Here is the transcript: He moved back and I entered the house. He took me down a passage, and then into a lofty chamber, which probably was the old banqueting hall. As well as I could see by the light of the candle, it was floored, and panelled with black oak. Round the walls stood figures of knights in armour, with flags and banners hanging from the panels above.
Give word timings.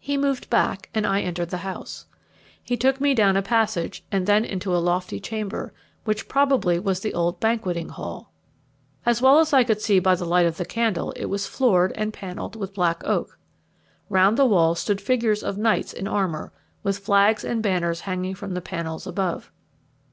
He 0.00 0.16
moved 0.16 0.50
back 0.50 0.90
and 0.96 1.06
I 1.06 1.20
entered 1.20 1.50
the 1.50 1.58
house. 1.58 2.06
He 2.60 2.76
took 2.76 3.00
me 3.00 3.14
down 3.14 3.36
a 3.36 3.40
passage, 3.40 4.02
and 4.10 4.26
then 4.26 4.44
into 4.44 4.74
a 4.74 4.82
lofty 4.82 5.20
chamber, 5.20 5.72
which 6.02 6.26
probably 6.26 6.80
was 6.80 6.98
the 6.98 7.14
old 7.14 7.38
banqueting 7.38 7.90
hall. 7.90 8.32
As 9.06 9.22
well 9.22 9.38
as 9.38 9.52
I 9.52 9.62
could 9.62 9.80
see 9.80 10.00
by 10.00 10.16
the 10.16 10.26
light 10.26 10.44
of 10.46 10.56
the 10.56 10.64
candle, 10.64 11.12
it 11.12 11.26
was 11.26 11.46
floored, 11.46 11.92
and 11.94 12.12
panelled 12.12 12.56
with 12.56 12.74
black 12.74 13.04
oak. 13.04 13.38
Round 14.08 14.36
the 14.36 14.44
walls 14.44 14.80
stood 14.80 15.00
figures 15.00 15.44
of 15.44 15.56
knights 15.56 15.92
in 15.92 16.08
armour, 16.08 16.50
with 16.82 16.98
flags 16.98 17.44
and 17.44 17.62
banners 17.62 18.00
hanging 18.00 18.34
from 18.34 18.54
the 18.54 18.60
panels 18.60 19.06
above. 19.06 19.52